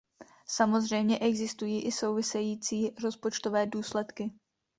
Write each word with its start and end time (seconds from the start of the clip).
Samozřejmě, 0.47 1.19
existují 1.19 1.81
i 1.85 1.91
související 1.91 2.95
rozpočtové 3.03 3.65
důsledky. 3.65 4.31